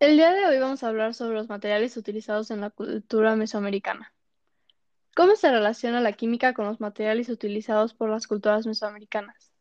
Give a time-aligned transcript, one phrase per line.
[0.00, 4.14] El día de hoy vamos a hablar sobre los materiales utilizados en la cultura mesoamericana.
[5.14, 9.52] ¿Cómo se relaciona la química con los materiales utilizados por las culturas mesoamericanas?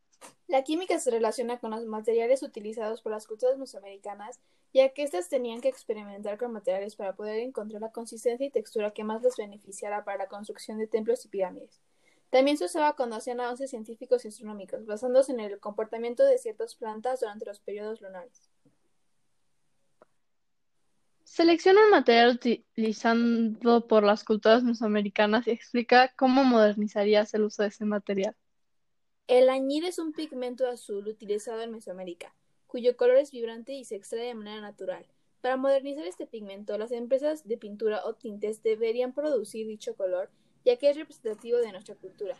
[0.47, 4.39] La química se relaciona con los materiales utilizados por las culturas mesoamericanas,
[4.73, 8.92] ya que éstas tenían que experimentar con materiales para poder encontrar la consistencia y textura
[8.92, 11.81] que más les beneficiara para la construcción de templos y pirámides.
[12.29, 16.76] También se usaba cuando hacían avances científicos y astronómicos, basándose en el comportamiento de ciertas
[16.76, 18.49] plantas durante los periodos lunares.
[21.30, 27.70] Selecciona un material utilizado por las culturas mesoamericanas y explica cómo modernizarías el uso de
[27.70, 28.36] ese material.
[29.28, 32.34] El añil es un pigmento azul utilizado en Mesoamérica,
[32.66, 35.06] cuyo color es vibrante y se extrae de manera natural.
[35.40, 40.32] Para modernizar este pigmento, las empresas de pintura o tintes deberían producir dicho color,
[40.66, 42.38] ya que es representativo de nuestra cultura.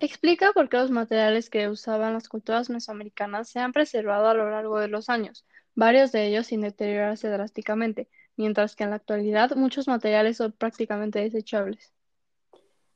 [0.00, 4.50] Explica por qué los materiales que usaban las culturas mesoamericanas se han preservado a lo
[4.50, 5.46] largo de los años,
[5.76, 11.20] varios de ellos sin deteriorarse drásticamente, mientras que en la actualidad muchos materiales son prácticamente
[11.20, 11.92] desechables.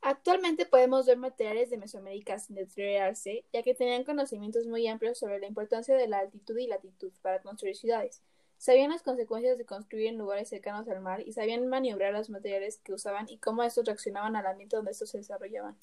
[0.02, 5.38] Actualmente podemos ver materiales de Mesoamérica sin deteriorarse, ya que tenían conocimientos muy amplios sobre
[5.38, 8.22] la importancia de la altitud y latitud para construir ciudades.
[8.56, 12.78] Sabían las consecuencias de construir en lugares cercanos al mar y sabían maniobrar los materiales
[12.78, 15.76] que usaban y cómo estos reaccionaban al ambiente donde estos se desarrollaban.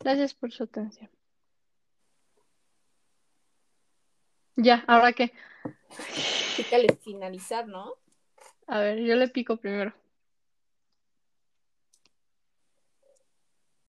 [0.00, 1.10] Gracias por su atención.
[4.56, 5.32] Ya, ¿ahora qué?
[6.56, 7.94] Pícale finalizar, ¿no?
[8.66, 9.92] A ver, yo le pico primero.